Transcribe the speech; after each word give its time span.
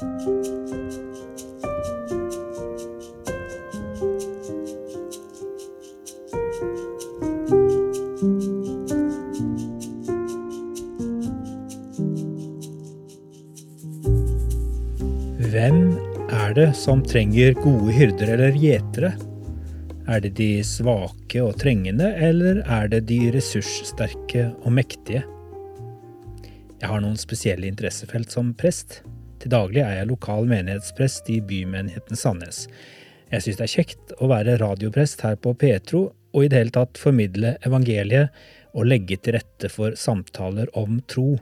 Hvem 0.00 0.14
er 16.30 16.54
det 16.56 16.72
som 16.72 17.02
trenger 17.04 17.52
gode 17.60 17.92
hyrder 17.92 18.32
eller 18.38 18.56
gjetere? 18.56 19.12
Er 20.08 20.24
det 20.24 20.32
de 20.40 20.64
svake 20.64 21.44
og 21.44 21.60
trengende, 21.60 22.08
eller 22.16 22.64
er 22.64 22.88
det 22.88 23.04
de 23.12 23.20
ressurssterke 23.36 24.48
og 24.64 24.72
mektige? 24.80 25.26
Jeg 26.80 26.88
har 26.88 27.04
noen 27.04 27.20
spesielle 27.20 27.68
interessefelt 27.68 28.32
som 28.32 28.54
prest. 28.56 29.02
Til 29.40 29.52
daglig 29.52 29.80
er 29.80 29.96
jeg 29.96 30.10
lokal 30.10 30.48
menighetsprest 30.50 31.30
i 31.32 31.40
bymenigheten 31.40 32.18
Sandnes. 32.18 32.66
Jeg 33.30 33.44
syns 33.44 33.60
det 33.60 33.66
er 33.66 33.74
kjekt 33.74 34.16
å 34.18 34.28
være 34.30 34.58
radioprest 34.60 35.22
her 35.24 35.38
på 35.40 35.54
Petro, 35.56 36.10
og 36.34 36.44
i 36.44 36.50
det 36.50 36.60
hele 36.60 36.74
tatt 36.74 37.00
formidle 37.00 37.56
evangeliet 37.66 38.34
og 38.76 38.86
legge 38.86 39.16
til 39.18 39.38
rette 39.38 39.70
for 39.72 39.96
samtaler 39.98 40.70
om 40.78 41.00
tro. 41.10 41.38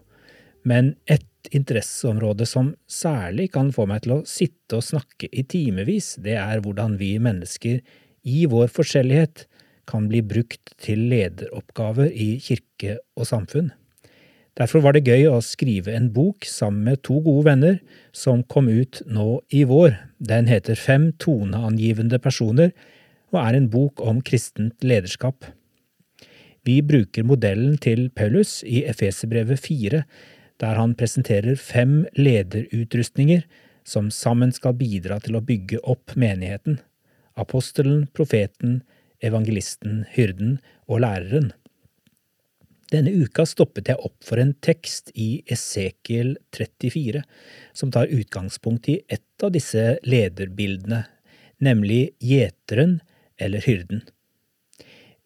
Men 0.69 0.95
et 1.11 1.27
interesseområde 1.55 2.47
som 2.49 2.73
særlig 2.91 3.51
kan 3.55 3.73
få 3.75 3.87
meg 3.89 4.05
til 4.05 4.19
å 4.19 4.25
sitte 4.29 4.79
og 4.79 4.87
snakke 4.87 5.31
i 5.33 5.45
timevis, 5.49 6.15
det 6.23 6.37
er 6.41 6.63
hvordan 6.65 6.97
vi 7.01 7.17
mennesker 7.23 7.81
i 8.29 8.45
vår 8.51 8.71
forskjellighet 8.73 9.47
kan 9.89 10.09
bli 10.11 10.21
brukt 10.25 10.75
til 10.85 11.07
lederoppgaver 11.11 12.13
i 12.13 12.35
kirke 12.45 12.99
og 13.17 13.29
samfunn. 13.29 13.73
Derfor 14.59 14.83
var 14.83 14.97
det 14.97 15.07
gøy 15.07 15.29
å 15.31 15.39
skrive 15.45 15.93
en 15.95 16.09
bok 16.11 16.47
sammen 16.49 16.83
med 16.89 17.05
to 17.07 17.21
gode 17.23 17.47
venner 17.47 17.77
som 18.17 18.43
kom 18.43 18.67
ut 18.67 19.01
nå 19.07 19.39
i 19.55 19.63
vår. 19.69 19.95
Den 20.19 20.51
heter 20.51 20.75
Fem 20.75 21.13
toneangivende 21.23 22.19
personer 22.19 22.73
og 23.31 23.39
er 23.45 23.59
en 23.59 23.69
bok 23.71 24.03
om 24.03 24.19
kristent 24.25 24.83
lederskap. 24.83 25.47
Vi 26.67 26.81
bruker 26.83 27.25
modellen 27.25 27.79
til 27.79 28.09
Paulus 28.11 28.59
i 28.67 28.83
Efeserbrevet 28.91 29.63
4, 29.63 30.03
der 30.59 30.81
han 30.81 30.97
presenterer 30.99 31.55
fem 31.55 32.03
lederutrustninger 32.19 33.45
som 33.87 34.11
sammen 34.11 34.51
skal 34.53 34.75
bidra 34.77 35.21
til 35.23 35.39
å 35.39 35.45
bygge 35.45 35.81
opp 35.87 36.17
menigheten– 36.19 36.81
apostelen, 37.39 38.09
profeten, 38.11 38.81
evangelisten, 39.23 40.03
hyrden 40.11 40.59
og 40.91 41.05
læreren. 41.05 41.53
Denne 42.89 43.13
uka 43.13 43.45
stoppet 43.45 43.91
jeg 43.91 44.01
opp 44.01 44.17
for 44.25 44.41
en 44.41 44.55
tekst 44.65 45.11
i 45.13 45.43
Esekiel 45.53 46.37
34 46.57 47.21
som 47.77 47.93
tar 47.93 48.09
utgangspunkt 48.09 48.89
i 48.89 48.97
et 49.13 49.45
av 49.45 49.53
disse 49.53 49.99
lederbildene, 50.09 51.03
nemlig 51.61 52.15
gjeteren 52.25 52.99
eller 53.37 53.61
hyrden. 53.67 54.07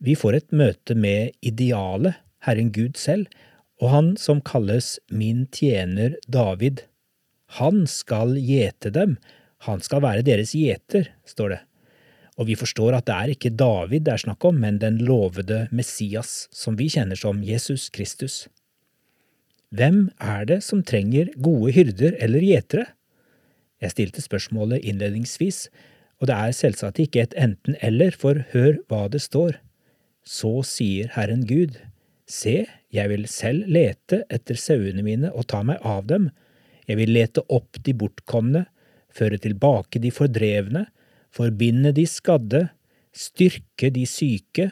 Vi 0.03 0.17
får 0.19 0.41
et 0.41 0.51
møte 0.59 0.97
med 0.99 1.37
idealet, 1.47 2.19
Herren 2.43 2.73
Gud 2.75 2.99
selv, 2.99 3.31
og 3.79 3.93
han 3.95 4.09
som 4.19 4.43
kalles 4.43 4.97
Min 5.11 5.47
tjener 5.55 6.17
David. 6.27 6.83
Han 7.63 7.85
skal 7.87 8.35
gjete 8.43 8.91
dem, 8.91 9.15
han 9.63 9.83
skal 9.87 10.03
være 10.03 10.27
deres 10.27 10.57
gjeter, 10.59 11.13
står 11.23 11.55
det. 11.55 11.61
Og 12.41 12.49
vi 12.49 12.57
forstår 12.57 12.97
at 12.97 13.07
det 13.09 13.17
er 13.17 13.35
ikke 13.35 13.53
David 13.61 14.07
det 14.07 14.15
er 14.15 14.25
snakk 14.25 14.45
om, 14.49 14.59
men 14.63 14.81
den 14.81 14.99
lovede 15.05 15.67
Messias, 15.71 16.49
som 16.53 16.79
vi 16.79 16.89
kjenner 16.93 17.19
som 17.19 17.43
Jesus 17.45 17.91
Kristus. 17.93 18.47
Hvem 19.73 20.11
er 20.21 20.45
det 20.49 20.61
som 20.65 20.83
trenger 20.85 21.33
gode 21.41 21.73
hyrder 21.77 22.17
eller 22.21 22.45
gjetere? 22.45 22.87
Jeg 23.83 23.95
stilte 23.95 24.25
spørsmålet 24.25 24.85
innledningsvis, 24.85 25.67
og 26.21 26.29
det 26.31 26.37
er 26.37 26.55
selvsagt 26.55 27.01
ikke 27.03 27.25
et 27.25 27.35
enten–eller, 27.35 28.15
for 28.15 28.45
hør 28.53 28.79
hva 28.89 29.09
det 29.11 29.23
står. 29.25 29.57
Så 30.23 30.61
sier 30.69 31.11
Herren 31.17 31.47
Gud, 31.49 31.81
Se, 32.33 32.63
jeg 32.95 33.11
vil 33.11 33.27
selv 33.29 33.67
lete 33.69 34.23
etter 34.33 34.57
sauene 34.57 35.03
mine 35.05 35.33
og 35.35 35.49
ta 35.51 35.59
meg 35.67 35.83
av 35.85 36.07
dem, 36.09 36.31
jeg 36.87 36.99
vil 37.01 37.13
lete 37.15 37.43
opp 37.53 37.81
de 37.85 37.93
bortkomne, 37.99 38.65
føre 39.13 39.41
tilbake 39.43 40.01
de 40.01 40.13
fordrevne, 40.15 40.87
forbinde 41.33 41.93
de 41.97 42.07
skadde, 42.09 42.67
styrke 43.13 43.91
de 43.95 44.07
syke, 44.09 44.71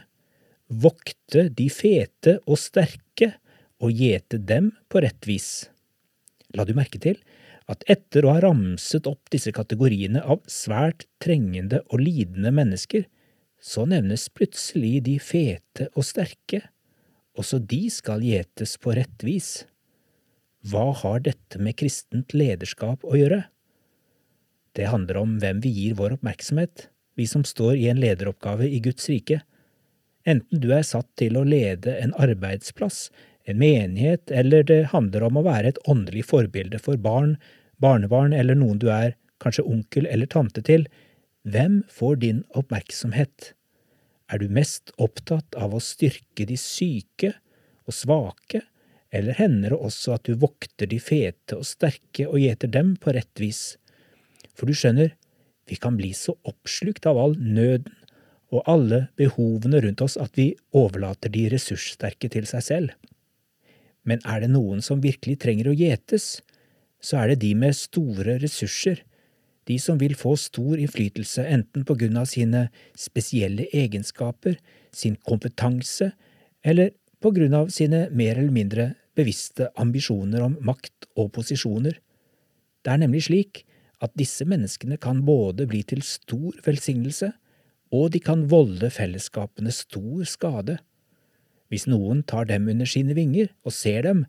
vokte 0.71 1.48
de 1.56 1.66
fete 1.72 2.38
og 2.47 2.60
sterke 2.60 3.32
og 3.81 3.97
gjete 3.97 4.38
dem 4.38 4.71
på 4.93 5.03
rett 5.03 5.26
vis. 5.26 5.71
La 6.54 6.66
du 6.66 6.75
merke 6.76 7.00
til 7.03 7.19
at 7.71 7.84
etter 7.91 8.26
å 8.26 8.34
ha 8.34 8.43
ramset 8.43 9.06
opp 9.06 9.31
disse 9.32 9.53
kategoriene 9.54 10.22
av 10.22 10.43
svært 10.50 11.06
trengende 11.22 11.82
og 11.88 12.03
lidende 12.03 12.53
mennesker, 12.54 13.06
så 13.60 13.84
nevnes 13.87 14.28
plutselig 14.32 15.03
de 15.06 15.19
fete 15.22 15.91
og 15.94 16.06
sterke 16.06 16.65
også 17.38 17.60
de 17.62 17.84
skal 17.92 18.25
gjetes 18.25 18.77
på 18.81 18.94
rett 18.98 19.25
vis. 19.25 19.50
Hva 20.66 20.91
har 21.03 21.22
dette 21.25 21.60
med 21.62 21.78
kristent 21.81 22.34
lederskap 22.37 23.04
å 23.06 23.16
gjøre? 23.16 23.44
Det 24.76 24.91
handler 24.91 25.19
om 25.20 25.38
hvem 25.42 25.60
vi 25.64 25.72
gir 25.75 25.97
vår 25.98 26.16
oppmerksomhet, 26.19 26.88
vi 27.19 27.26
som 27.26 27.44
står 27.44 27.75
i 27.76 27.88
en 27.91 28.00
lederoppgave 28.00 28.69
i 28.69 28.78
Guds 28.81 29.08
rike. 29.10 29.41
Enten 30.28 30.60
du 30.62 30.70
er 30.76 30.86
satt 30.86 31.08
til 31.19 31.36
å 31.36 31.47
lede 31.47 31.97
en 31.98 32.14
arbeidsplass, 32.14 33.09
en 33.48 33.59
menighet, 33.59 34.30
eller 34.30 34.62
det 34.66 34.92
handler 34.92 35.26
om 35.26 35.41
å 35.41 35.47
være 35.47 35.72
et 35.72 35.82
åndelig 35.91 36.26
forbilde 36.30 36.78
for 36.82 37.00
barn, 37.00 37.34
barnebarn 37.82 38.36
eller 38.36 38.59
noen 38.59 38.78
du 38.78 38.91
er 38.92 39.16
kanskje 39.42 39.64
onkel 39.66 40.06
eller 40.06 40.28
tante 40.30 40.62
til, 40.62 40.86
hvem 41.48 41.80
får 41.88 42.20
din 42.20 42.42
oppmerksomhet? 42.54 43.54
Er 44.30 44.38
du 44.38 44.53
mest 44.53 44.92
opptatt 45.00 45.56
av 45.59 45.75
å 45.75 45.82
styrke 45.82 46.47
de 46.47 46.59
syke 46.60 47.32
og 47.88 47.97
svake, 47.97 48.62
eller 49.10 49.34
hender 49.41 49.75
det 49.75 49.80
også 49.88 50.14
at 50.14 50.28
du 50.28 50.36
vokter 50.38 50.86
de 50.86 51.00
fete 51.03 51.56
og 51.59 51.66
sterke 51.66 52.28
og 52.28 52.38
gjeter 52.38 52.70
dem 52.70 52.94
på 53.00 53.16
rett 53.16 53.42
vis? 53.42 53.79
For 54.55 54.69
du 54.69 54.77
skjønner, 54.77 55.15
vi 55.71 55.78
kan 55.78 55.97
bli 55.99 56.11
så 56.16 56.34
oppslukt 56.49 57.06
av 57.06 57.19
all 57.21 57.37
nøden 57.38 57.94
og 58.50 58.66
alle 58.66 59.05
behovene 59.19 59.78
rundt 59.84 60.03
oss 60.03 60.16
at 60.19 60.34
vi 60.38 60.50
overlater 60.75 61.31
de 61.31 61.47
ressurssterke 61.53 62.31
til 62.33 62.49
seg 62.50 62.65
selv. 62.66 62.94
Men 64.03 64.22
er 64.27 64.43
det 64.43 64.50
noen 64.50 64.83
som 64.83 65.03
virkelig 65.05 65.39
trenger 65.44 65.71
å 65.71 65.77
gjetes, 65.77 66.41
så 67.00 67.21
er 67.22 67.33
det 67.33 67.43
de 67.44 67.53
med 67.56 67.77
store 67.78 68.41
ressurser, 68.43 69.05
de 69.69 69.77
som 69.78 70.00
vil 70.00 70.16
få 70.19 70.34
stor 70.41 70.81
innflytelse 70.81 71.44
enten 71.47 71.84
på 71.87 71.94
grunn 72.00 72.19
av 72.19 72.27
sine 72.27 72.66
spesielle 72.99 73.69
egenskaper, 73.77 74.56
sin 74.91 75.15
kompetanse, 75.28 76.10
eller 76.66 76.91
på 77.22 77.31
grunn 77.37 77.55
av 77.55 77.71
sine 77.71 78.09
mer 78.10 78.41
eller 78.41 78.55
mindre 78.55 78.87
bevisste 79.16 79.69
ambisjoner 79.78 80.43
om 80.43 80.56
makt 80.65 81.10
og 81.21 81.31
posisjoner. 81.37 82.00
Det 82.83 82.93
er 82.93 83.03
nemlig 83.05 83.28
slik 83.28 83.62
at 84.00 84.16
disse 84.19 84.47
menneskene 84.49 84.97
kan 85.00 85.22
både 85.27 85.66
bli 85.69 85.83
til 85.87 86.03
stor 86.06 86.56
velsignelse, 86.66 87.33
og 87.91 88.12
de 88.15 88.21
kan 88.22 88.47
volde 88.50 88.91
fellesskapene 88.94 89.72
stor 89.75 90.25
skade. 90.28 90.78
Hvis 91.71 91.87
noen 91.91 92.22
tar 92.27 92.49
dem 92.50 92.69
under 92.71 92.89
sine 92.89 93.15
vinger 93.19 93.50
og 93.66 93.75
ser 93.75 94.06
dem, 94.06 94.25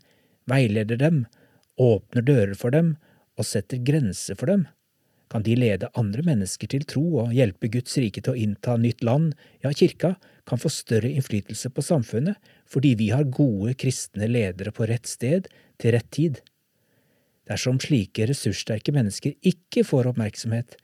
veileder 0.49 0.99
dem, 0.99 1.23
åpner 1.81 2.25
dører 2.25 2.57
for 2.57 2.73
dem 2.73 2.95
og 3.39 3.47
setter 3.47 3.81
grenser 3.85 4.37
for 4.37 4.51
dem, 4.51 4.67
kan 5.31 5.45
de 5.45 5.55
lede 5.55 5.87
andre 5.95 6.25
mennesker 6.27 6.67
til 6.67 6.83
tro 6.83 7.03
og 7.23 7.31
hjelpe 7.31 7.69
Guds 7.71 7.95
rike 8.03 8.19
til 8.19 8.33
å 8.33 8.39
innta 8.39 8.75
nytt 8.75 9.03
land, 9.07 9.31
ja, 9.63 9.71
kirka 9.71 10.17
kan 10.49 10.59
få 10.59 10.69
større 10.73 11.07
innflytelse 11.07 11.71
på 11.71 11.85
samfunnet 11.85 12.51
fordi 12.71 12.97
vi 12.99 13.11
har 13.13 13.29
gode 13.31 13.77
kristne 13.79 14.27
ledere 14.27 14.73
på 14.75 14.89
rett 14.89 15.07
sted 15.07 15.47
til 15.79 15.95
rett 15.95 16.09
tid. 16.11 16.41
Dersom 17.49 17.79
slike 17.81 18.27
ressurssterke 18.29 18.93
mennesker 18.93 19.33
ikke 19.41 19.83
får 19.87 20.11
oppmerksomhet, 20.11 20.77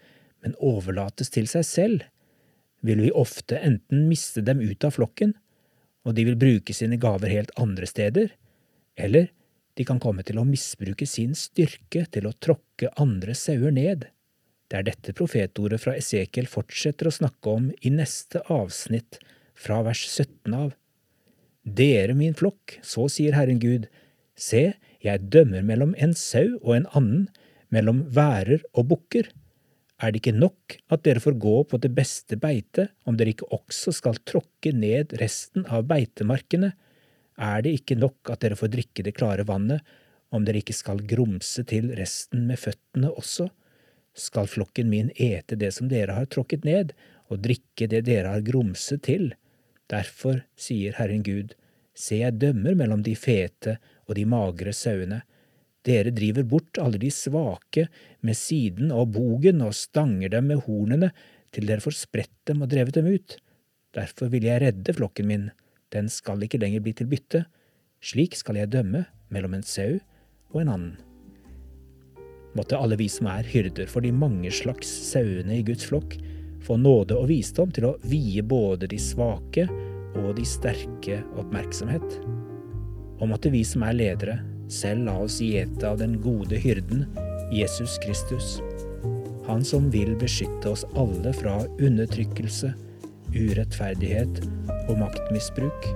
men 0.43 0.57
overlates 0.63 1.31
til 1.33 1.49
seg 1.49 1.65
selv, 1.67 2.05
vil 2.85 3.01
vi 3.01 3.13
ofte 3.13 3.59
enten 3.59 4.07
miste 4.09 4.43
dem 4.45 4.61
ut 4.61 4.85
av 4.85 4.95
flokken, 4.97 5.33
og 6.07 6.15
de 6.15 6.25
vil 6.29 6.39
bruke 6.39 6.73
sine 6.75 6.99
gaver 7.01 7.31
helt 7.33 7.51
andre 7.59 7.89
steder, 7.89 8.31
eller 8.97 9.29
de 9.77 9.85
kan 9.85 9.99
komme 10.01 10.23
til 10.25 10.39
å 10.41 10.47
misbruke 10.47 11.05
sin 11.09 11.35
styrke 11.37 12.05
til 12.13 12.29
å 12.29 12.35
tråkke 12.41 12.89
andre 12.97 13.35
sauer 13.37 13.73
ned. 13.73 14.07
Det 14.67 14.79
er 14.79 14.87
dette 14.87 15.13
profetordet 15.15 15.79
fra 15.83 15.93
Esekiel 15.99 16.49
fortsetter 16.49 17.09
å 17.09 17.13
snakke 17.13 17.53
om 17.53 17.69
i 17.85 17.91
neste 17.93 18.41
avsnitt, 18.51 19.21
fra 19.57 19.79
vers 19.81 20.03
17 20.05 20.53
av. 20.53 20.73
Dere, 21.65 22.13
min 22.13 22.35
flokk, 22.37 22.77
så 22.85 23.07
sier 23.09 23.33
Herren 23.33 23.57
Gud, 23.57 23.87
se, 24.37 24.75
jeg 25.07 25.27
dømmer 25.33 25.65
mellom 25.65 25.93
en 25.97 26.13
sau 26.17 26.57
og 26.61 26.73
en 26.75 26.87
annen, 26.97 27.27
mellom 27.73 28.05
værer 28.13 28.63
og 28.73 28.89
bukker. 28.93 29.29
Er 29.97 30.13
det 30.13 30.21
ikke 30.21 30.37
nok 30.37 30.77
at 30.93 31.03
dere 31.07 31.21
får 31.23 31.37
gå 31.41 31.55
på 31.71 31.79
det 31.81 31.91
beste 31.97 32.37
beite, 32.39 32.89
om 33.09 33.17
dere 33.17 33.33
ikke 33.33 33.49
også 33.55 33.95
skal 33.97 34.19
tråkke 34.29 34.73
ned 34.75 35.15
resten 35.21 35.65
av 35.65 35.87
beitemarkene? 35.89 36.73
Er 37.37 37.63
det 37.65 37.73
ikke 37.79 37.97
nok 37.97 38.31
at 38.33 38.43
dere 38.43 38.57
får 38.59 38.71
drikke 38.73 39.05
det 39.05 39.15
klare 39.17 39.45
vannet, 39.47 39.81
om 40.29 40.45
dere 40.45 40.61
ikke 40.61 40.75
skal 40.75 41.01
grumse 41.07 41.63
til 41.69 41.91
resten 41.97 42.45
med 42.49 42.59
føttene 42.59 43.11
også, 43.13 43.47
skal 44.17 44.49
flokken 44.49 44.89
min 44.89 45.11
ete 45.13 45.55
det 45.59 45.69
som 45.75 45.89
dere 45.91 46.17
har 46.17 46.27
tråkket 46.29 46.65
ned, 46.65 46.93
og 47.29 47.43
drikke 47.43 47.87
det 47.91 48.03
dere 48.07 48.33
har 48.35 48.45
grumset 48.45 49.03
til. 49.07 49.31
Derfor 49.91 50.41
sier 50.59 50.95
Herren 50.97 51.23
Gud, 51.23 51.53
se 51.97 52.21
jeg 52.21 52.39
dømmer 52.41 52.75
mellom 52.77 53.03
de 53.05 53.15
fete 53.17 53.77
og 54.07 54.15
de 54.17 54.25
magre 54.29 54.73
sauene. 54.75 55.21
Dere 55.87 56.11
driver 56.15 56.47
bort 56.47 56.79
alle 56.81 56.99
de 56.99 57.11
svake 57.13 57.87
med 58.25 58.35
siden 58.35 58.91
og 58.91 59.13
bogen 59.15 59.61
og 59.63 59.75
stanger 59.77 60.31
dem 60.33 60.49
med 60.51 60.63
hornene 60.65 61.11
til 61.55 61.67
dere 61.69 61.83
får 61.83 61.95
spredt 61.95 62.35
dem 62.49 62.63
og 62.63 62.71
drevet 62.71 62.97
dem 62.97 63.07
ut. 63.07 63.37
Derfor 63.95 64.31
vil 64.33 64.47
jeg 64.47 64.61
redde 64.61 64.95
flokken 64.95 65.29
min, 65.29 65.49
den 65.95 66.09
skal 66.11 66.43
ikke 66.43 66.59
lenger 66.59 66.83
bli 66.83 66.93
til 66.97 67.09
bytte. 67.11 67.45
Slik 68.03 68.35
skal 68.37 68.59
jeg 68.59 68.71
dømme 68.75 69.05
mellom 69.33 69.55
en 69.57 69.65
sau 69.65 69.97
og 70.51 70.61
en 70.61 70.73
annen. 70.73 70.95
Måtte 72.57 72.79
alle 72.79 72.97
vi 72.99 73.07
som 73.11 73.29
er 73.29 73.47
hyrder 73.47 73.89
for 73.91 74.03
de 74.05 74.11
mange 74.13 74.51
slags 74.53 74.89
sauene 75.11 75.59
i 75.59 75.65
Guds 75.65 75.87
flokk, 75.89 76.17
få 76.65 76.79
nåde 76.81 77.17
og 77.17 77.29
visdom 77.31 77.71
til 77.73 77.91
å 77.91 77.97
vie 78.07 78.43
både 78.43 78.89
de 78.91 78.99
svake 79.01 79.67
og 80.17 80.33
de 80.39 80.47
sterke 80.47 81.21
oppmerksomhet. 81.37 82.36
Og 83.17 83.33
at 83.33 83.47
vi 83.49 83.63
som 83.65 83.85
er 83.87 83.97
ledere, 83.97 84.39
selv 84.71 85.07
la 85.07 85.15
oss 85.23 85.39
gjete 85.41 85.87
av 85.87 86.01
den 86.01 86.17
gode 86.21 86.59
hyrden, 86.61 87.05
Jesus 87.53 87.95
Kristus, 88.03 88.57
han 89.47 89.63
som 89.63 89.87
vil 89.93 90.11
beskytte 90.19 90.73
oss 90.73 90.83
alle 90.99 91.31
fra 91.33 91.61
undertrykkelse, 91.79 92.73
urettferdighet 93.31 94.41
og 94.89 94.97
maktmisbruk, 94.99 95.87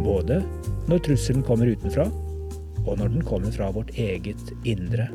både 0.00 0.40
når 0.88 1.04
trusselen 1.04 1.44
kommer 1.44 1.68
utenfra, 1.68 2.08
og 2.86 2.94
når 2.96 3.12
den 3.12 3.26
kommer 3.28 3.52
fra 3.52 3.68
vårt 3.74 3.92
eget 4.00 4.54
indre. 4.64 5.10